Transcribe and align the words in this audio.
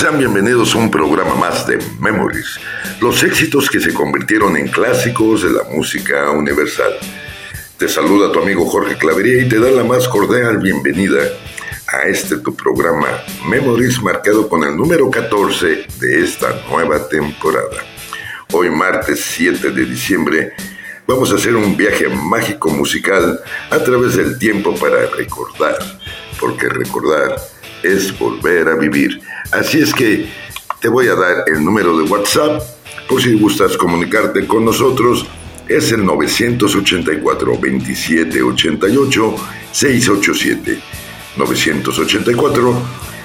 Sean 0.00 0.16
bienvenidos 0.16 0.74
a 0.74 0.78
un 0.78 0.90
programa 0.90 1.34
más 1.34 1.66
de 1.66 1.78
Memories, 2.00 2.58
los 3.02 3.22
éxitos 3.22 3.68
que 3.68 3.80
se 3.80 3.92
convirtieron 3.92 4.56
en 4.56 4.68
clásicos 4.68 5.42
de 5.42 5.50
la 5.50 5.64
música 5.64 6.30
universal. 6.30 6.94
Te 7.76 7.86
saluda 7.86 8.32
tu 8.32 8.40
amigo 8.40 8.64
Jorge 8.64 8.96
Clavería 8.96 9.42
y 9.42 9.48
te 9.50 9.60
da 9.60 9.70
la 9.70 9.84
más 9.84 10.08
cordial 10.08 10.56
bienvenida 10.56 11.20
a 11.88 12.08
este 12.08 12.38
tu 12.38 12.56
programa 12.56 13.08
Memories 13.46 14.00
marcado 14.00 14.48
con 14.48 14.64
el 14.64 14.74
número 14.74 15.10
14 15.10 15.84
de 16.00 16.24
esta 16.24 16.48
nueva 16.70 17.06
temporada. 17.06 17.84
Hoy 18.52 18.70
martes 18.70 19.20
7 19.20 19.70
de 19.70 19.84
diciembre 19.84 20.54
vamos 21.06 21.30
a 21.30 21.34
hacer 21.34 21.54
un 21.54 21.76
viaje 21.76 22.08
mágico 22.08 22.70
musical 22.70 23.38
a 23.68 23.78
través 23.80 24.16
del 24.16 24.38
tiempo 24.38 24.74
para 24.76 25.04
recordar, 25.14 25.76
porque 26.40 26.70
recordar 26.70 27.36
es 27.82 28.18
volver 28.18 28.68
a 28.68 28.76
vivir. 28.76 29.20
Así 29.52 29.80
es 29.80 29.92
que 29.92 30.28
te 30.80 30.88
voy 30.88 31.08
a 31.08 31.14
dar 31.14 31.44
el 31.46 31.64
número 31.64 31.96
de 31.98 32.04
WhatsApp 32.04 32.62
por 33.08 33.20
si 33.22 33.34
gustas 33.34 33.76
comunicarte 33.76 34.46
con 34.46 34.64
nosotros. 34.64 35.26
Es 35.68 35.92
el 35.92 36.04
984 36.04 37.52
2788 37.52 39.34
687. 39.72 40.78
984 41.36 42.82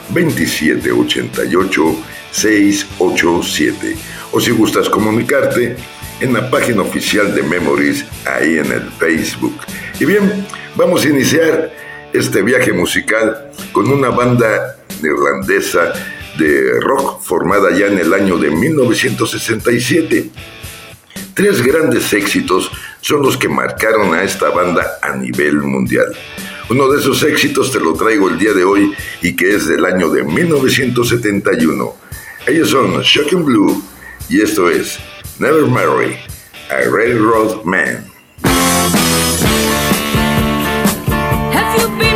2788 0.09 1.97
687. 2.31 3.97
O 4.31 4.41
si 4.41 4.51
gustas 4.51 4.89
comunicarte 4.89 5.75
en 6.19 6.33
la 6.33 6.49
página 6.49 6.81
oficial 6.81 7.33
de 7.33 7.43
Memories 7.43 8.05
ahí 8.25 8.57
en 8.57 8.71
el 8.71 8.91
Facebook. 8.91 9.57
Y 9.99 10.05
bien, 10.05 10.45
vamos 10.75 11.05
a 11.05 11.09
iniciar 11.09 11.84
este 12.17 12.41
viaje 12.41 12.71
musical 12.71 13.51
con 13.71 13.89
una 13.89 14.09
banda 14.09 14.77
neerlandesa 15.01 15.93
de 16.37 16.79
rock 16.79 17.21
formada 17.21 17.71
ya 17.77 17.87
en 17.87 17.99
el 17.99 18.13
año 18.13 18.37
de 18.37 18.51
1967. 18.51 20.29
Tres 21.33 21.61
grandes 21.61 22.13
éxitos 22.13 22.71
son 23.01 23.21
los 23.21 23.37
que 23.37 23.49
marcaron 23.49 24.13
a 24.13 24.23
esta 24.23 24.49
banda 24.49 24.97
a 25.01 25.15
nivel 25.15 25.57
mundial. 25.57 26.05
Uno 26.69 26.89
de 26.89 26.99
esos 26.99 27.21
éxitos 27.23 27.71
te 27.71 27.79
lo 27.79 27.93
traigo 27.93 28.29
el 28.29 28.39
día 28.39 28.53
de 28.53 28.63
hoy 28.63 28.93
y 29.21 29.35
que 29.35 29.55
es 29.55 29.67
del 29.67 29.85
año 29.85 30.09
de 30.09 30.23
1971. 30.23 31.95
Ellos 32.47 32.69
son 32.69 33.01
Shocking 33.01 33.43
Blue 33.43 33.83
y 34.29 34.41
esto 34.41 34.69
es 34.69 34.99
Never 35.39 35.65
Marry 35.65 36.17
a 36.69 36.89
Railroad 36.89 37.63
Man. 37.65 38.14
you 41.77 41.87
been 41.97 42.14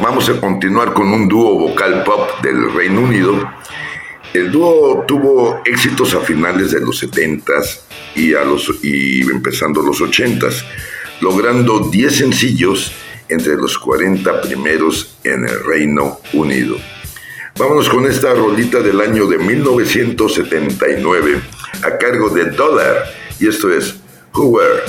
vamos 0.00 0.28
a 0.28 0.40
continuar 0.40 0.94
con 0.94 1.12
un 1.12 1.28
dúo 1.28 1.58
vocal 1.58 2.04
pop 2.04 2.40
del 2.42 2.72
Reino 2.72 3.00
Unido. 3.00 3.50
El 4.32 4.52
dúo 4.52 5.04
tuvo 5.06 5.60
éxitos 5.64 6.14
a 6.14 6.20
finales 6.20 6.70
de 6.70 6.78
los 6.80 7.02
70s 7.02 7.80
y, 8.14 8.34
a 8.34 8.44
los, 8.44 8.72
y 8.82 9.22
empezando 9.22 9.82
los 9.82 10.00
80s, 10.00 10.64
logrando 11.20 11.88
10 11.90 12.16
sencillos 12.16 12.92
entre 13.28 13.56
los 13.56 13.76
40 13.78 14.42
primeros 14.42 15.16
en 15.24 15.48
el 15.48 15.64
Reino 15.64 16.20
Unido. 16.32 16.76
Vámonos 17.58 17.88
con 17.88 18.06
esta 18.06 18.34
rolita 18.34 18.78
del 18.80 19.00
año 19.00 19.26
de 19.26 19.38
1979 19.38 21.40
a 21.82 21.98
cargo 21.98 22.30
de 22.30 22.50
Dollar 22.50 23.02
y 23.40 23.48
esto 23.48 23.72
es 23.72 23.96
Who 24.34 24.44
Were 24.44 24.82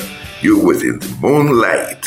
You 0.43 0.59
Within 0.59 1.00
the 1.00 1.07
Moonlight. 1.19 2.05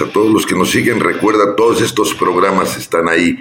A 0.00 0.10
todos 0.10 0.32
los 0.32 0.46
que 0.46 0.54
nos 0.54 0.70
siguen. 0.70 1.00
Recuerda, 1.00 1.56
todos 1.56 1.80
estos 1.80 2.14
programas 2.14 2.76
están 2.76 3.08
ahí 3.08 3.38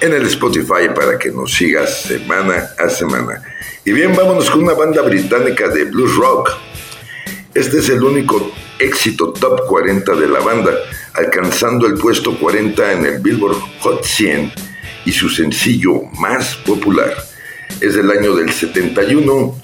en 0.00 0.12
el 0.12 0.26
Spotify 0.26 0.88
para 0.94 1.18
que 1.18 1.30
nos 1.30 1.52
sigas 1.52 2.02
semana 2.02 2.70
a 2.78 2.88
semana. 2.88 3.42
Y 3.84 3.92
bien, 3.92 4.14
vámonos 4.14 4.50
con 4.50 4.62
una 4.62 4.74
banda 4.74 5.02
británica 5.02 5.68
de 5.68 5.84
blues 5.84 6.16
rock. 6.16 6.50
Este 7.54 7.78
es 7.78 7.88
el 7.88 8.02
único 8.02 8.52
éxito 8.78 9.32
top 9.32 9.66
40 9.66 10.14
de 10.14 10.28
la 10.28 10.40
banda, 10.40 10.72
alcanzando 11.14 11.86
el 11.86 11.94
puesto 11.94 12.38
40 12.38 12.92
en 12.92 13.06
el 13.06 13.18
Billboard 13.20 13.58
Hot 13.80 14.04
100 14.04 14.52
y 15.04 15.12
su 15.12 15.28
sencillo 15.28 16.02
más 16.18 16.56
popular. 16.56 17.14
Es 17.80 17.94
del 17.94 18.10
año 18.10 18.34
del 18.34 18.52
71, 18.52 19.54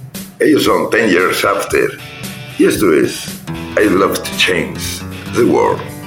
ellos 0.40 0.64
son 0.64 0.90
10 0.90 1.10
Years 1.10 1.44
After, 1.44 1.98
y 2.58 2.66
esto 2.66 2.92
es 2.92 3.26
I 3.80 3.88
Love 3.88 4.18
to 4.18 4.30
Change 4.36 5.02
the 5.34 5.42
World. 5.42 5.97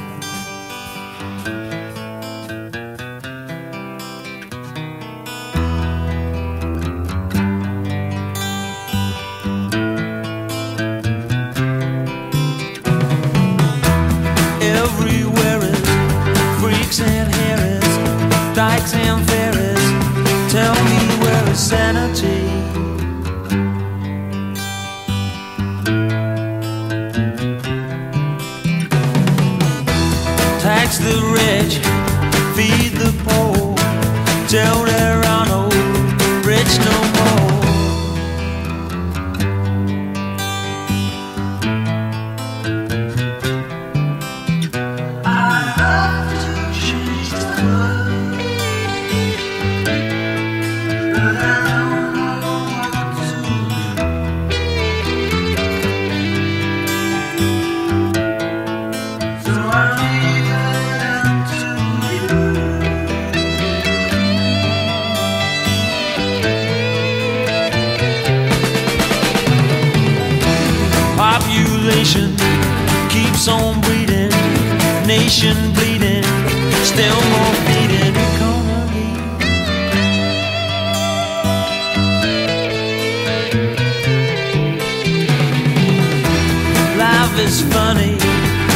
is 87.51 87.61
funny, 87.73 88.17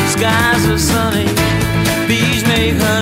skies 0.10 0.68
are 0.68 0.78
sunny, 0.78 1.26
bees 2.08 2.44
make 2.46 2.76
honey. 2.76 2.95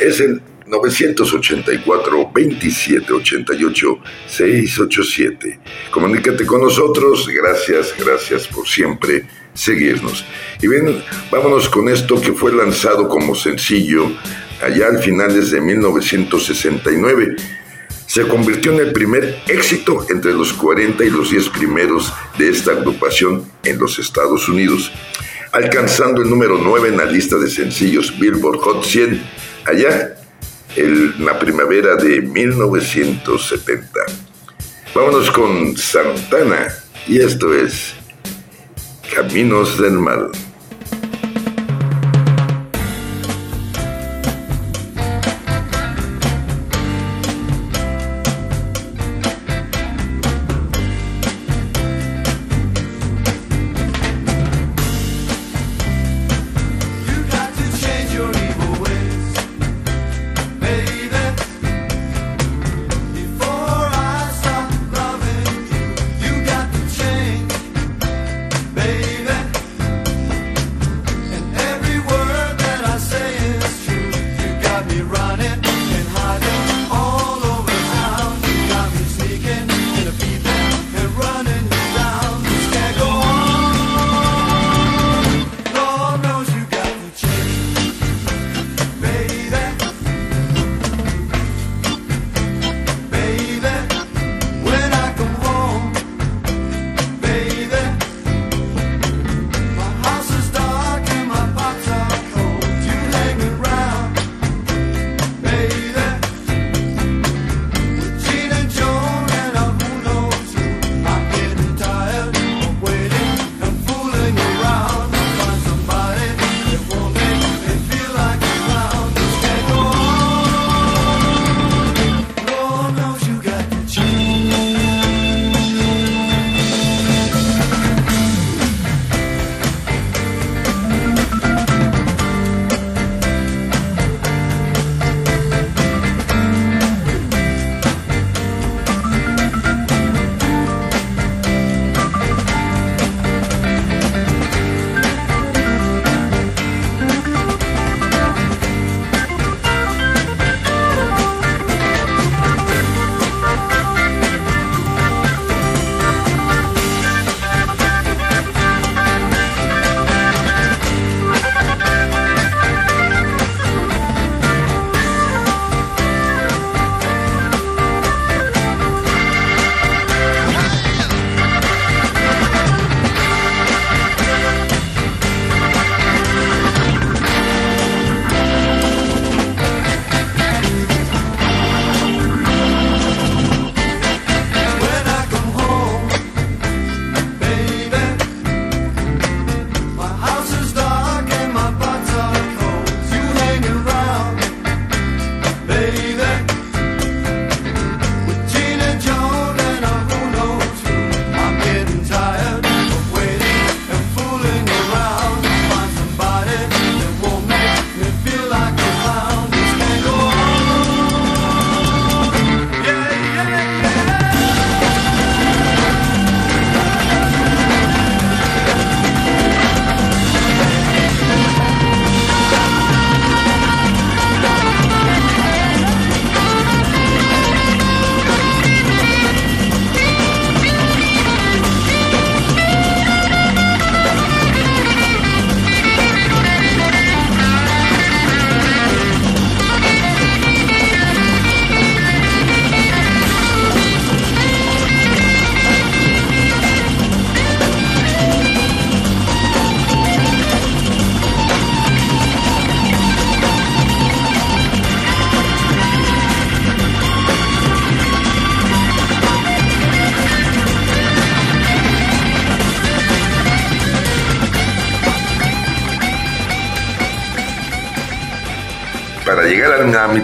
Es 0.00 0.20
el 0.20 0.42
984 0.66 2.30
2788 2.34 3.98
687. 4.26 5.60
Comunícate 5.92 6.44
con 6.44 6.62
nosotros. 6.62 7.28
Gracias, 7.28 7.94
gracias 7.96 8.48
por 8.48 8.66
siempre 8.66 9.26
seguirnos. 9.54 10.24
Y 10.60 10.66
bien, 10.66 11.02
vámonos 11.30 11.68
con 11.68 11.88
esto 11.88 12.20
que 12.20 12.32
fue 12.32 12.52
lanzado 12.52 13.08
como 13.08 13.36
sencillo 13.36 14.10
allá 14.60 14.88
al 14.88 15.00
finales 15.00 15.52
de 15.52 15.60
1969. 15.60 17.36
Se 18.06 18.26
convirtió 18.26 18.72
en 18.72 18.80
el 18.80 18.92
primer 18.92 19.38
éxito 19.46 20.04
entre 20.10 20.32
los 20.32 20.52
40 20.52 21.04
y 21.04 21.10
los 21.10 21.30
10 21.30 21.48
primeros 21.50 22.12
de 22.38 22.48
esta 22.48 22.72
agrupación 22.72 23.48
en 23.62 23.78
los 23.78 24.00
Estados 24.00 24.48
Unidos 24.48 24.90
alcanzando 25.52 26.22
el 26.22 26.30
número 26.30 26.58
9 26.62 26.90
en 26.90 26.96
la 26.96 27.04
lista 27.04 27.36
de 27.36 27.50
sencillos 27.50 28.16
Billboard 28.18 28.58
Hot 28.60 28.84
100 28.84 29.20
allá 29.70 30.16
en 30.76 31.24
la 31.24 31.38
primavera 31.38 31.96
de 31.96 32.20
1970. 32.20 33.88
Vámonos 34.94 35.30
con 35.30 35.76
Santana 35.76 36.68
y 37.06 37.20
esto 37.20 37.54
es 37.54 37.94
Caminos 39.14 39.80
del 39.80 39.92
Mal. 39.92 40.30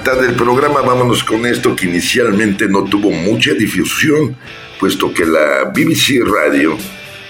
Mitad 0.06 0.22
del 0.22 0.36
programa, 0.36 0.82
vámonos 0.82 1.24
con 1.24 1.44
esto 1.46 1.74
que 1.74 1.86
inicialmente 1.86 2.68
no 2.68 2.84
tuvo 2.84 3.10
mucha 3.10 3.54
difusión, 3.54 4.36
puesto 4.78 5.12
que 5.12 5.26
la 5.26 5.64
BBC 5.64 6.22
Radio 6.24 6.78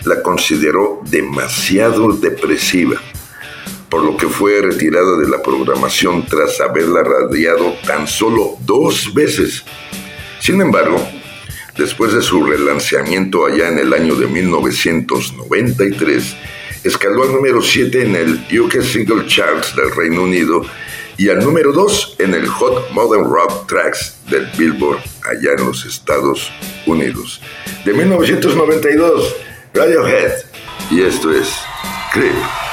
la 0.04 0.20
consideró 0.20 1.00
demasiado 1.08 2.12
depresiva, 2.12 3.00
por 3.88 4.04
lo 4.04 4.18
que 4.18 4.28
fue 4.28 4.60
retirada 4.60 5.16
de 5.16 5.26
la 5.26 5.42
programación 5.42 6.26
tras 6.26 6.60
haberla 6.60 7.02
radiado 7.02 7.72
tan 7.86 8.06
solo 8.06 8.58
dos 8.66 9.14
veces. 9.14 9.64
Sin 10.38 10.60
embargo, 10.60 11.02
después 11.78 12.12
de 12.12 12.20
su 12.20 12.44
relanzamiento 12.44 13.46
allá 13.46 13.68
en 13.68 13.78
el 13.78 13.94
año 13.94 14.16
de 14.16 14.26
1993, 14.26 16.36
escaló 16.84 17.22
al 17.22 17.32
número 17.32 17.62
7 17.62 18.02
en 18.02 18.16
el 18.16 18.60
UK 18.60 18.82
Single 18.82 19.26
Charts 19.26 19.74
del 19.74 19.92
Reino 19.92 20.24
Unido 20.24 20.66
y 21.18 21.28
al 21.30 21.38
número 21.38 21.72
2 21.72 22.16
en 22.18 22.34
el 22.34 22.46
Hot 22.46 22.90
Modern 22.92 23.24
Rock 23.24 23.66
Tracks 23.68 24.16
del 24.30 24.46
Billboard 24.58 25.00
allá 25.24 25.52
en 25.58 25.66
los 25.66 25.84
Estados 25.84 26.50
Unidos. 26.86 27.40
De 27.84 27.92
1992, 27.92 29.36
Radiohead. 29.72 30.32
Y 30.90 31.02
esto 31.02 31.32
es 31.32 31.48
Creep. 32.12 32.65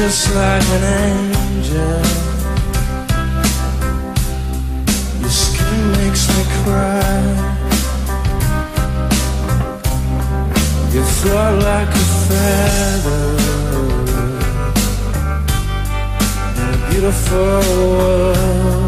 Just 0.00 0.34
like 0.34 0.68
an 0.76 0.84
angel. 1.10 2.02
Your 5.20 5.30
skin 5.30 5.82
makes 5.98 6.22
me 6.32 6.42
cry. 6.62 7.18
You 10.92 11.02
fly 11.18 11.50
like 11.68 11.88
a 11.88 12.06
feather 12.26 13.26
in 16.60 16.68
a 16.74 16.90
beautiful 16.90 17.60
world. 17.90 18.87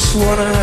just 0.00 0.16
wanna 0.16 0.59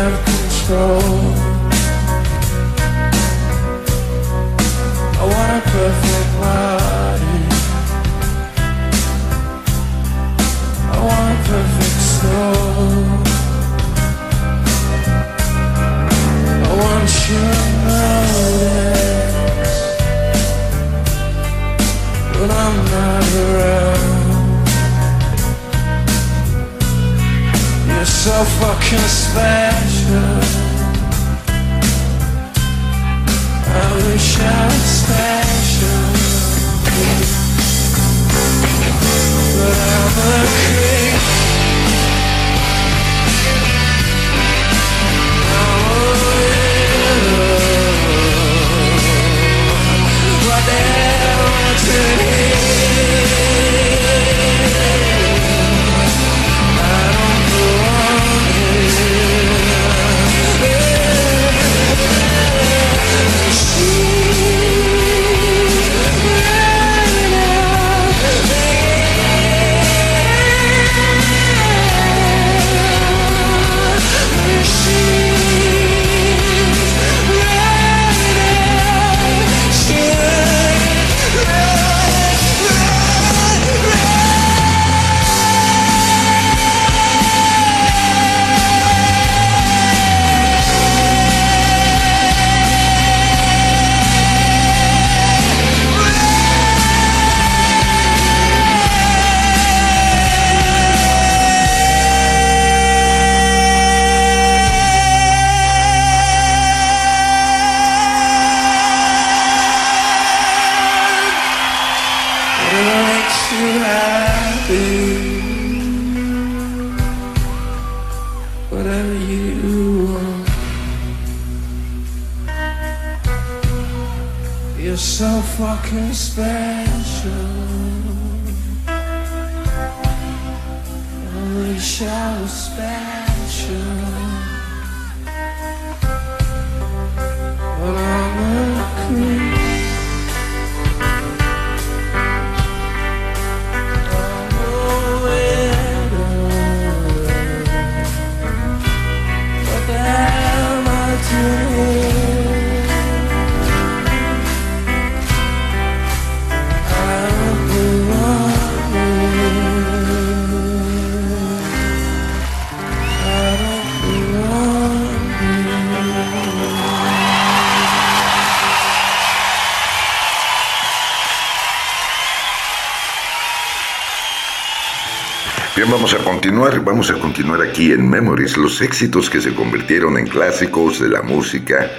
vamos 175.98 176.14
a 176.14 176.22
continuar, 176.22 176.84
vamos 176.84 177.10
a 177.10 177.14
continuar 177.14 177.60
aquí 177.60 177.90
en 177.90 178.08
Memories, 178.08 178.56
los 178.56 178.80
éxitos 178.80 179.28
que 179.28 179.40
se 179.40 179.52
convirtieron 179.52 180.16
en 180.16 180.28
clásicos 180.28 181.00
de 181.00 181.08
la 181.08 181.22
música 181.22 181.90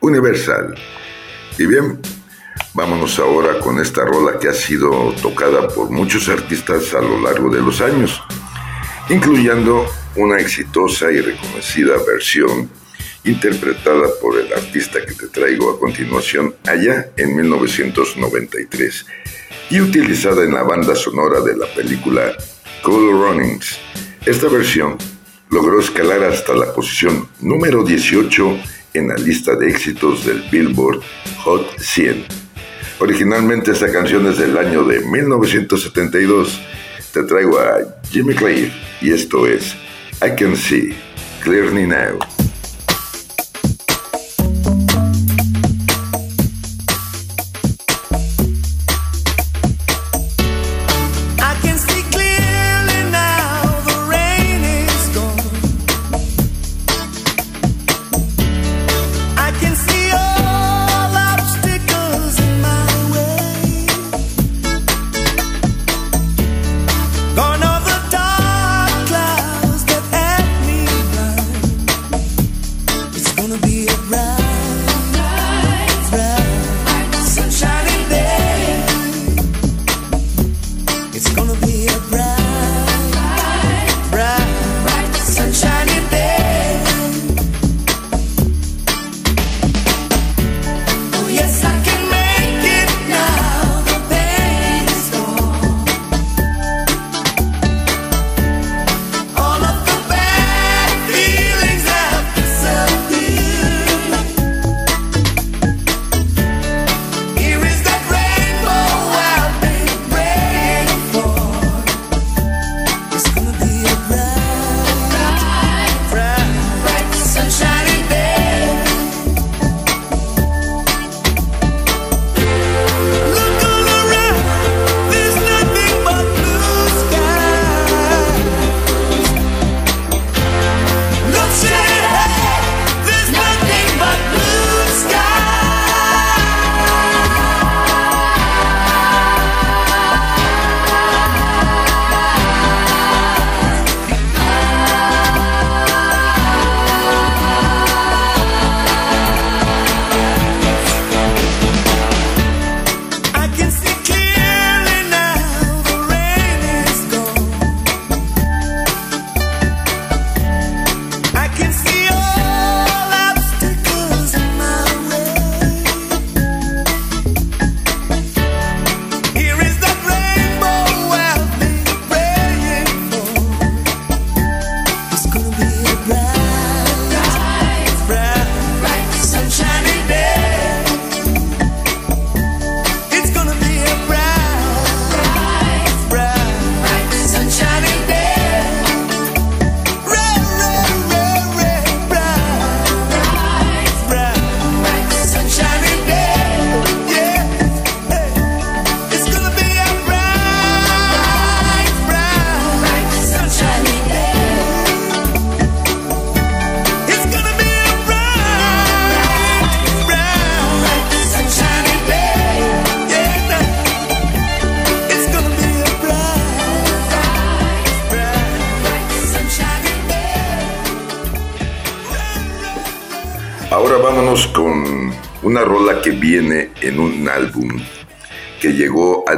universal. 0.00 0.74
Y 1.56 1.64
bien, 1.64 1.98
vámonos 2.74 3.18
ahora 3.18 3.58
con 3.58 3.78
esta 3.78 4.04
rola 4.04 4.38
que 4.38 4.50
ha 4.50 4.52
sido 4.52 5.14
tocada 5.22 5.66
por 5.68 5.88
muchos 5.88 6.28
artistas 6.28 6.92
a 6.92 7.00
lo 7.00 7.22
largo 7.22 7.48
de 7.48 7.62
los 7.62 7.80
años, 7.80 8.22
incluyendo 9.08 9.86
una 10.16 10.38
exitosa 10.38 11.10
y 11.10 11.22
reconocida 11.22 11.94
versión 12.06 12.68
interpretada 13.24 14.08
por 14.20 14.38
el 14.38 14.52
artista 14.52 14.98
que 15.06 15.14
te 15.14 15.28
traigo 15.28 15.70
a 15.70 15.80
continuación 15.80 16.54
allá 16.68 17.08
en 17.16 17.34
1993 17.34 19.06
y 19.70 19.80
utilizada 19.80 20.44
en 20.44 20.52
la 20.52 20.64
banda 20.64 20.94
sonora 20.94 21.40
de 21.40 21.56
la 21.56 21.66
película 21.74 22.36
Cool 22.82 23.12
Runnings. 23.12 23.78
Esta 24.26 24.48
versión 24.48 24.96
logró 25.50 25.80
escalar 25.80 26.24
hasta 26.24 26.54
la 26.54 26.72
posición 26.74 27.28
número 27.40 27.84
18 27.84 28.58
en 28.94 29.08
la 29.08 29.14
lista 29.14 29.54
de 29.54 29.68
éxitos 29.68 30.26
del 30.26 30.42
Billboard 30.50 31.00
Hot 31.44 31.78
100. 31.78 32.24
Originalmente 32.98 33.70
esta 33.70 33.90
canción 33.92 34.26
es 34.26 34.38
del 34.38 34.56
año 34.58 34.84
de 34.84 35.00
1972. 35.00 36.60
Te 37.12 37.22
traigo 37.22 37.58
a 37.58 37.78
Jimmy 38.10 38.34
Clay 38.34 38.72
y 39.00 39.12
esto 39.12 39.46
es 39.46 39.74
I 40.20 40.34
Can 40.36 40.56
See 40.56 40.96
Clearly 41.42 41.86
Now. 41.86 42.41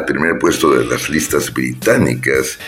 Primer 0.05 0.39
puesto 0.39 0.75
de 0.75 0.85
las 0.85 1.09
listas 1.09 1.51
británicas 1.53 2.59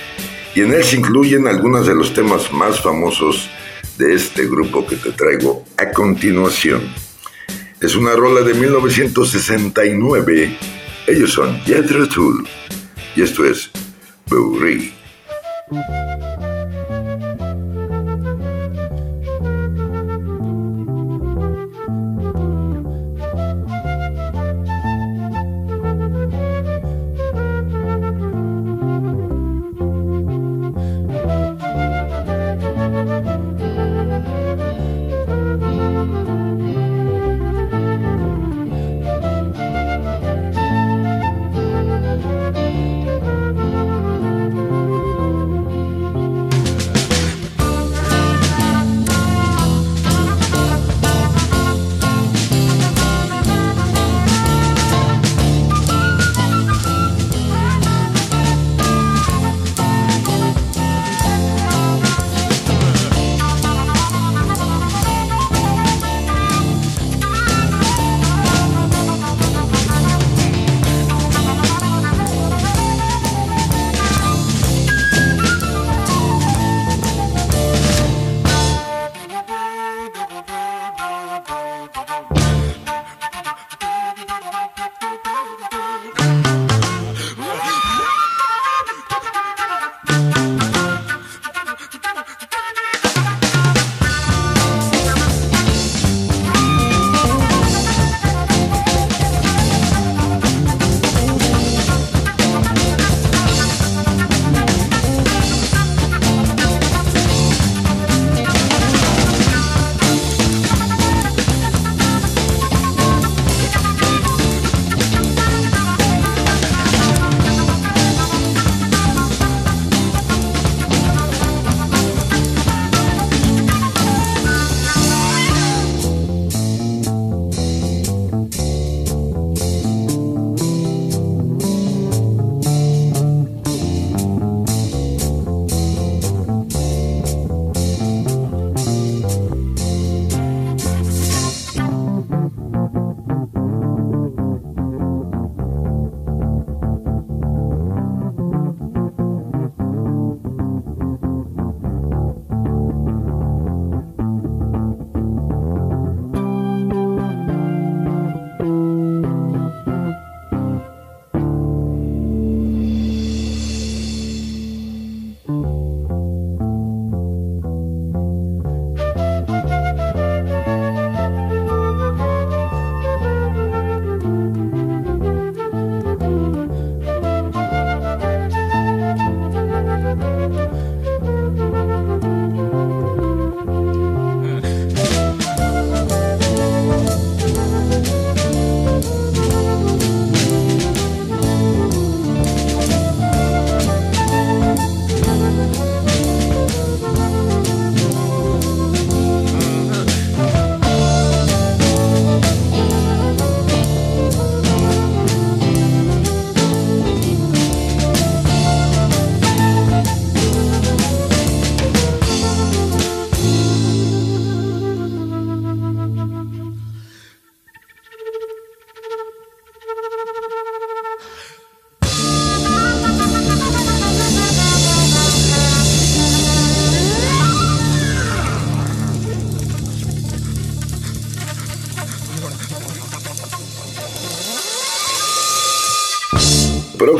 y 0.54 0.62
en 0.62 0.72
él 0.72 0.84
se 0.84 0.96
incluyen 0.96 1.46
algunos 1.46 1.86
de 1.86 1.94
los 1.94 2.14
temas 2.14 2.50
más 2.52 2.80
famosos 2.80 3.50
de 3.98 4.14
este 4.14 4.46
grupo 4.46 4.86
que 4.86 4.96
te 4.96 5.12
traigo 5.12 5.66
a 5.76 5.90
continuación. 5.90 6.80
Es 7.80 7.94
una 7.94 8.14
rola 8.14 8.40
de 8.40 8.54
1969. 8.54 10.56
Ellos 11.06 11.32
son 11.32 11.60
Jethro 11.60 12.08
Tull 12.08 12.48
y 13.14 13.20
esto 13.22 13.44
es 13.44 13.70
Bourrie. 14.26 14.92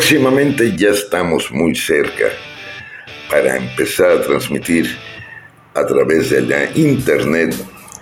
Próximamente 0.09 0.77
ya 0.77 0.91
estamos 0.91 1.51
muy 1.51 1.75
cerca 1.75 2.27
para 3.29 3.57
empezar 3.57 4.13
a 4.13 4.23
transmitir 4.23 4.97
a 5.75 5.85
través 5.85 6.31
de 6.31 6.43
la 6.43 6.71
internet 6.77 7.53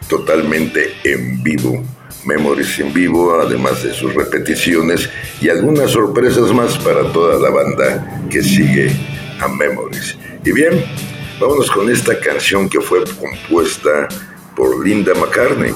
totalmente 0.07 0.93
en 1.03 1.43
vivo. 1.43 1.83
Memories 2.27 2.79
en 2.81 2.93
vivo, 2.93 3.35
además 3.41 3.83
de 3.83 3.95
sus 3.95 4.15
repeticiones 4.15 5.09
y 5.41 5.49
algunas 5.49 5.93
sorpresas 5.93 6.53
más 6.53 6.77
para 6.77 7.11
toda 7.11 7.41
la 7.41 7.49
banda 7.49 8.23
que 8.29 8.43
sigue 8.43 8.91
a 9.41 9.49
Memories. 9.49 10.19
Y 10.45 10.53
bien, 10.53 10.85
vámonos 11.41 11.71
con 11.71 11.91
esta 11.91 12.21
canción 12.21 12.69
que 12.69 12.83
fue 12.83 13.03
compuesta 13.19 14.09
por 14.55 14.87
Linda 14.87 15.15
McCartney 15.15 15.73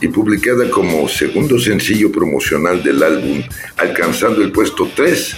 y 0.00 0.08
publicada 0.08 0.68
como 0.68 1.08
segundo 1.08 1.60
sencillo 1.60 2.10
promocional 2.10 2.82
del 2.82 3.04
álbum, 3.04 3.40
alcanzando 3.76 4.42
el 4.42 4.50
puesto 4.50 4.90
3, 4.96 5.36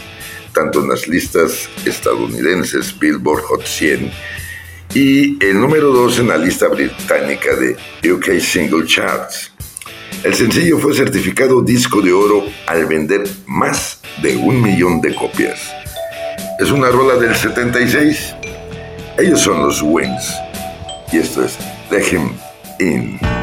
tanto 0.52 0.80
en 0.80 0.88
las 0.88 1.08
listas 1.08 1.68
estadounidenses 1.84 2.98
Billboard 2.98 3.42
Hot 3.42 3.64
100 3.64 4.10
y 4.94 5.42
el 5.44 5.58
número 5.58 5.90
2 5.92 6.18
en 6.20 6.28
la 6.28 6.36
lista 6.36 6.68
británica 6.68 7.50
de 7.56 8.10
UK 8.10 8.38
Single 8.40 8.86
Charts. 8.86 9.52
El 10.22 10.34
sencillo 10.34 10.78
fue 10.78 10.94
certificado 10.94 11.62
disco 11.62 12.00
de 12.00 12.12
oro 12.12 12.44
al 12.66 12.86
vender 12.86 13.24
más 13.46 14.00
de 14.22 14.36
un 14.36 14.60
millón 14.60 15.00
de 15.00 15.14
copias. 15.14 15.60
Es 16.60 16.70
una 16.70 16.90
rola 16.90 17.16
del 17.16 17.34
76. 17.34 18.34
Ellos 19.18 19.40
son 19.40 19.62
los 19.62 19.82
Wings. 19.82 20.32
Y 21.10 21.18
esto 21.18 21.44
es 21.44 21.58
Let 21.90 22.06
Him 22.12 22.30
In. 22.78 23.41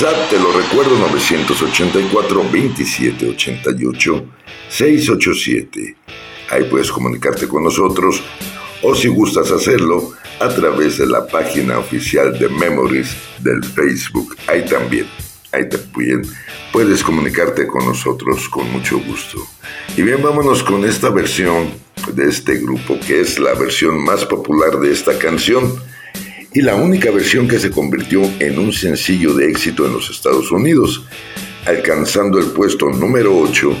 WhatsApp, 0.00 0.30
te 0.30 0.38
lo 0.38 0.50
recuerdo, 0.52 0.96
984-2788-687. 4.70 5.96
Ahí 6.48 6.64
puedes 6.70 6.90
comunicarte 6.90 7.46
con 7.46 7.64
nosotros 7.64 8.22
o 8.82 8.94
si 8.94 9.08
gustas 9.08 9.50
hacerlo, 9.50 10.12
a 10.40 10.48
través 10.48 10.96
de 10.96 11.06
la 11.06 11.26
página 11.26 11.78
oficial 11.78 12.38
de 12.38 12.48
Memories 12.48 13.14
del 13.40 13.62
Facebook. 13.62 14.34
Ahí 14.46 14.64
también, 14.64 15.04
ahí 15.52 15.68
también 15.68 16.22
puedes 16.72 17.02
comunicarte 17.02 17.66
con 17.66 17.84
nosotros 17.84 18.48
con 18.48 18.72
mucho 18.72 18.98
gusto. 19.00 19.46
Y 19.98 20.02
bien, 20.02 20.22
vámonos 20.22 20.62
con 20.62 20.86
esta 20.86 21.10
versión 21.10 21.74
de 22.14 22.26
este 22.26 22.56
grupo, 22.56 22.98
que 23.06 23.20
es 23.20 23.38
la 23.38 23.52
versión 23.52 24.02
más 24.02 24.24
popular 24.24 24.80
de 24.80 24.92
esta 24.92 25.18
canción 25.18 25.89
y 26.52 26.62
la 26.62 26.74
única 26.74 27.10
versión 27.10 27.46
que 27.46 27.58
se 27.58 27.70
convirtió 27.70 28.22
en 28.40 28.58
un 28.58 28.72
sencillo 28.72 29.34
de 29.34 29.48
éxito 29.48 29.86
en 29.86 29.92
los 29.92 30.10
Estados 30.10 30.50
Unidos, 30.50 31.04
alcanzando 31.66 32.38
el 32.38 32.46
puesto 32.46 32.88
número 32.88 33.36
8 33.38 33.76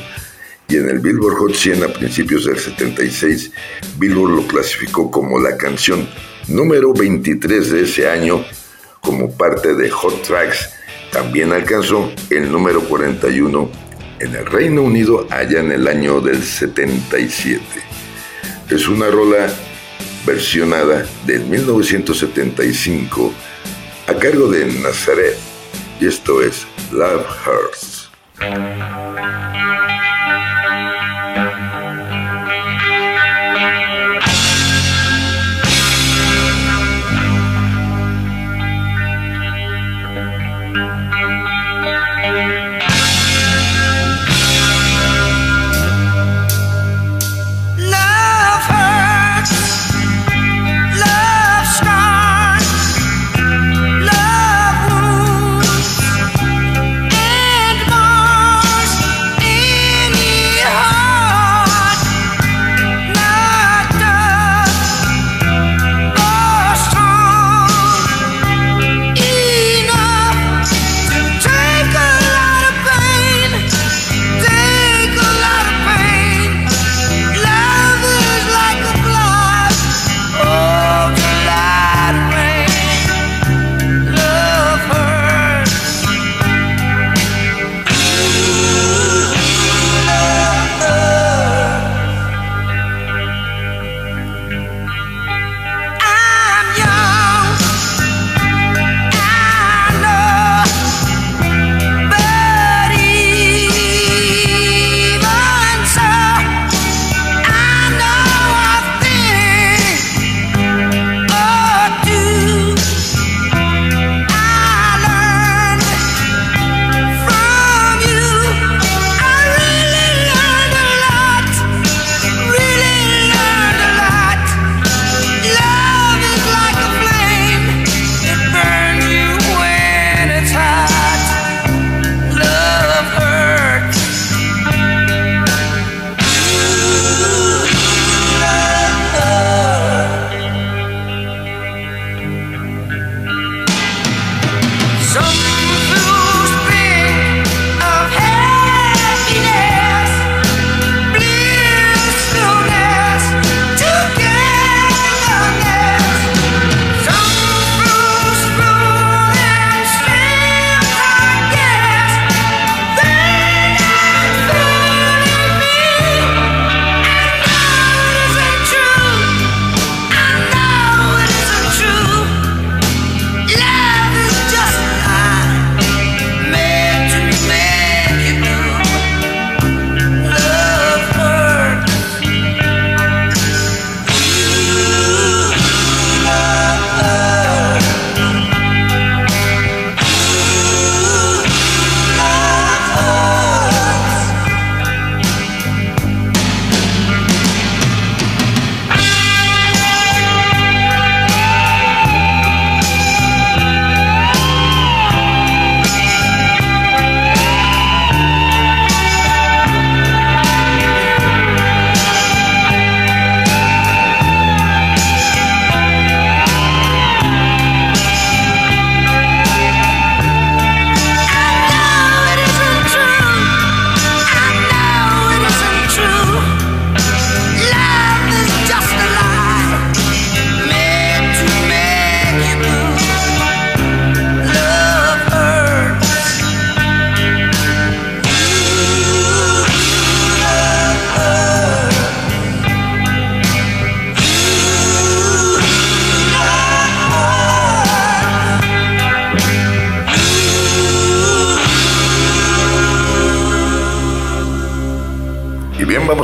y 0.68 0.76
en 0.76 0.88
el 0.88 1.00
Billboard 1.00 1.36
Hot 1.36 1.54
100 1.54 1.82
a 1.82 1.88
principios 1.88 2.44
del 2.44 2.58
76, 2.58 3.50
Billboard 3.98 4.36
lo 4.36 4.46
clasificó 4.46 5.10
como 5.10 5.40
la 5.40 5.56
canción 5.56 6.08
número 6.46 6.92
23 6.92 7.70
de 7.70 7.82
ese 7.82 8.08
año 8.08 8.44
como 9.00 9.32
parte 9.32 9.74
de 9.74 9.90
Hot 9.90 10.22
Tracks. 10.22 10.70
También 11.10 11.52
alcanzó 11.52 12.12
el 12.30 12.52
número 12.52 12.82
41 12.82 13.70
en 14.20 14.34
el 14.34 14.46
Reino 14.46 14.82
Unido 14.82 15.26
allá 15.30 15.58
en 15.58 15.72
el 15.72 15.88
año 15.88 16.20
del 16.20 16.40
77. 16.40 17.60
Es 18.68 18.86
una 18.86 19.10
rola 19.10 19.52
versionada 20.24 21.06
del 21.26 21.44
1975 21.44 23.32
a 24.06 24.14
cargo 24.14 24.48
de 24.48 24.66
Nazaret 24.66 25.36
y 26.00 26.06
esto 26.06 26.42
es 26.42 26.66
Love 26.92 27.26
Hurts. 27.46 28.10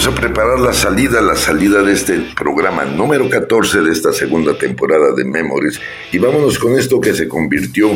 A 0.07 0.15
preparar 0.15 0.61
la 0.61 0.73
salida, 0.73 1.21
la 1.21 1.35
salida 1.35 1.83
de 1.83 1.93
este 1.93 2.21
programa 2.37 2.85
número 2.85 3.29
14 3.29 3.81
de 3.81 3.91
esta 3.91 4.13
segunda 4.13 4.57
temporada 4.57 5.13
de 5.17 5.25
Memories. 5.25 5.81
Y 6.13 6.19
vámonos 6.19 6.61
con 6.61 6.79
esto 6.79 7.01
que 7.01 7.13
se 7.13 7.27
convirtió 7.27 7.91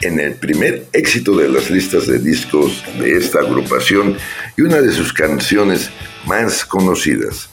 en 0.00 0.18
el 0.18 0.34
primer 0.34 0.86
éxito 0.92 1.36
de 1.36 1.48
las 1.48 1.70
listas 1.70 2.08
de 2.08 2.18
discos 2.18 2.82
de 2.98 3.16
esta 3.16 3.40
agrupación 3.40 4.16
y 4.56 4.62
una 4.62 4.80
de 4.80 4.90
sus 4.90 5.12
canciones 5.12 5.90
más 6.26 6.64
conocidas. 6.64 7.48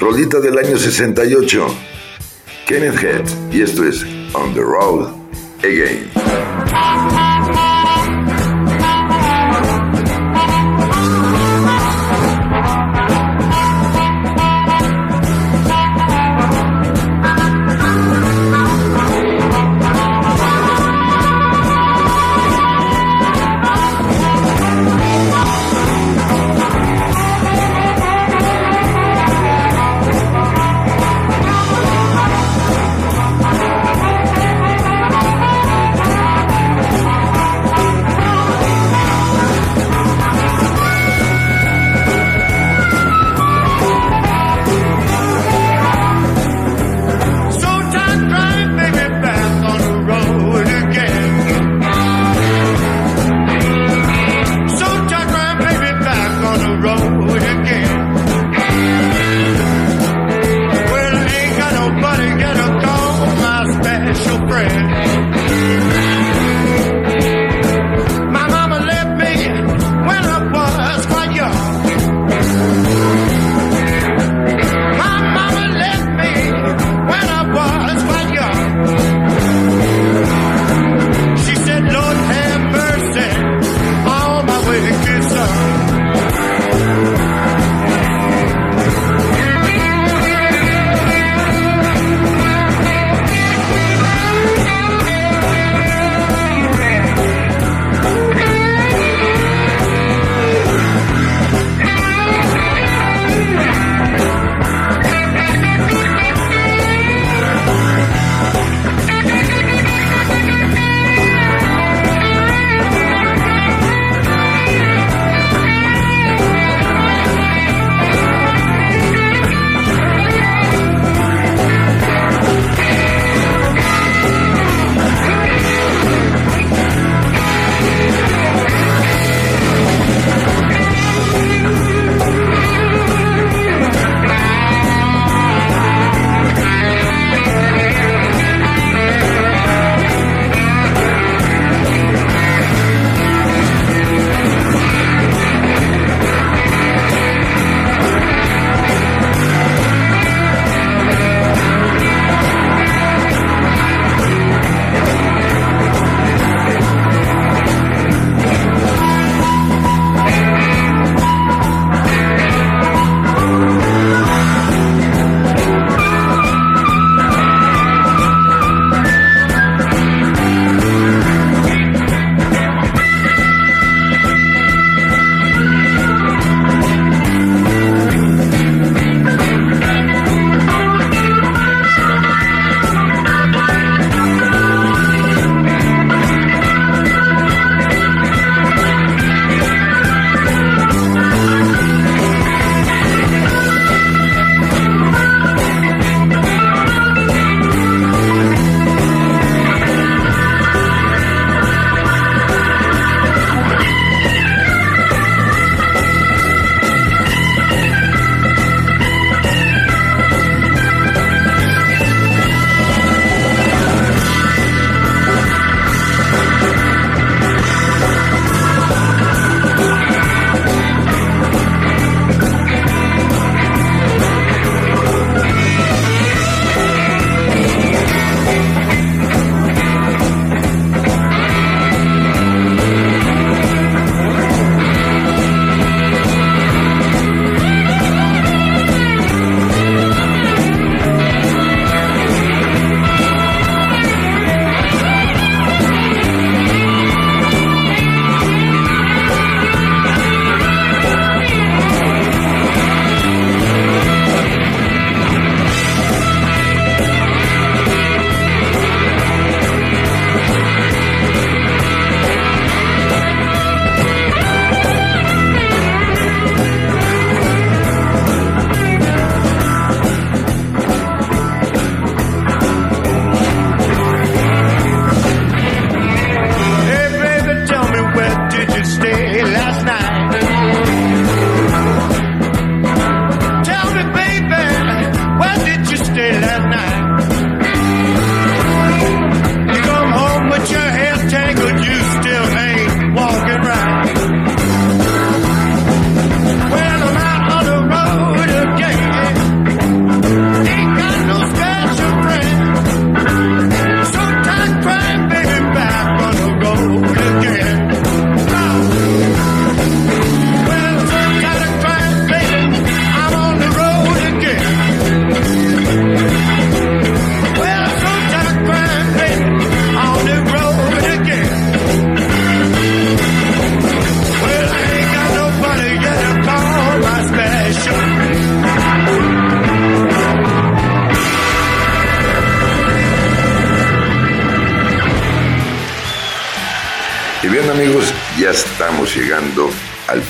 Rolita 0.00 0.40
del 0.40 0.58
año 0.58 0.76
68, 0.76 1.66
Kenneth 2.66 3.02
Head 3.02 3.24
y 3.52 3.62
esto 3.62 3.84
es 3.84 4.04
On 4.32 4.52
the 4.52 4.62
Road 4.62 5.12
Again. 5.60 7.31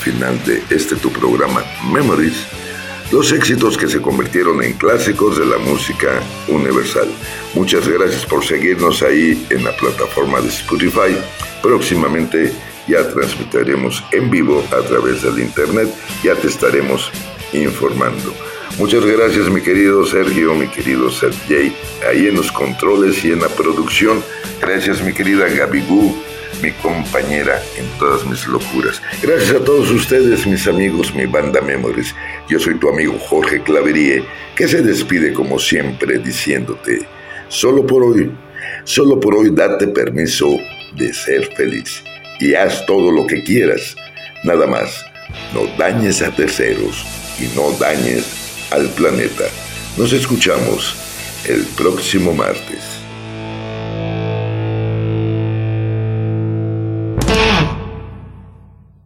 Final 0.03 0.37
de 0.45 0.63
este 0.71 0.97
tu 0.97 1.11
programa 1.13 1.65
Memories, 1.93 2.47
los 3.13 3.31
éxitos 3.33 3.79
que 3.79 3.87
se 3.87 4.03
convirtieron 4.03 4.63
en 4.63 4.73
clásicos 4.73 5.39
de 5.39 5.47
la 5.47 5.59
música 5.59 6.21
universal. 6.49 7.09
Muchas 7.55 7.87
gracias 7.87 8.27
por 8.27 8.45
seguirnos 8.45 9.03
ahí 9.03 9.47
en 9.51 9.63
la 9.63 9.77
plataforma 9.77 10.41
de 10.41 10.49
Spotify. 10.49 11.17
Próximamente 11.63 12.53
ya 12.89 13.09
transmitiremos 13.09 14.03
en 14.11 14.29
vivo 14.29 14.65
a 14.73 14.83
través 14.83 15.23
del 15.23 15.39
internet, 15.39 15.89
ya 16.25 16.35
te 16.35 16.49
estaremos 16.49 17.11
informando. 17.53 18.35
Muchas 18.79 19.05
gracias 19.05 19.49
mi 19.51 19.61
querido 19.61 20.05
Sergio, 20.05 20.55
mi 20.55 20.67
querido 20.67 21.11
Sergey, 21.11 21.73
ahí 22.09 22.27
en 22.27 22.35
los 22.35 22.51
controles 22.51 23.25
y 23.25 23.31
en 23.31 23.41
la 23.41 23.49
producción. 23.49 24.25
Gracias 24.61 25.01
mi 25.03 25.13
querida 25.13 25.49
Gabigú, 25.49 26.17
mi 26.63 26.71
compañera 26.71 27.61
en 27.77 27.87
todas 27.99 28.25
mis 28.25 28.47
locuras. 28.47 29.03
Gracias 29.21 29.51
a 29.51 29.65
todos 29.65 29.91
ustedes, 29.91 30.47
mis 30.47 30.67
amigos, 30.69 31.13
mi 31.15 31.27
banda 31.27 31.61
Memories. 31.61 32.15
Yo 32.49 32.59
soy 32.61 32.79
tu 32.79 32.89
amigo 32.89 33.19
Jorge 33.19 33.63
Claverie, 33.63 34.25
que 34.55 34.69
se 34.69 34.81
despide 34.81 35.33
como 35.33 35.59
siempre 35.59 36.19
diciéndote, 36.19 37.01
solo 37.49 37.85
por 37.85 38.05
hoy, 38.05 38.31
solo 38.85 39.19
por 39.19 39.35
hoy 39.35 39.51
date 39.51 39.89
permiso 39.89 40.57
de 40.97 41.13
ser 41.13 41.53
feliz 41.57 42.03
y 42.39 42.55
haz 42.55 42.87
todo 42.87 43.11
lo 43.11 43.27
que 43.27 43.43
quieras. 43.43 43.97
Nada 44.45 44.67
más, 44.67 45.05
no 45.53 45.67
dañes 45.77 46.23
a 46.23 46.31
terceros 46.31 47.05
y 47.41 47.57
no 47.57 47.73
dañes 47.79 48.69
al 48.71 48.89
planeta. 48.91 49.45
Nos 49.97 50.13
escuchamos 50.13 50.95
el 51.49 51.65
próximo 51.77 52.33
martes. 52.33 52.92